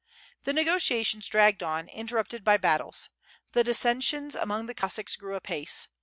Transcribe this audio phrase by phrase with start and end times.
[0.45, 3.11] The negotiations dragged on interrupted by battles.
[3.51, 5.89] The dissensions among the Cossacks grew apace.